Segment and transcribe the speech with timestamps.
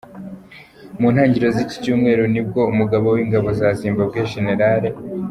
[0.99, 4.47] Mu ntangiriro z’iki cyumweru nibwo umugaba w’ingabo za Zimbabwe Gen.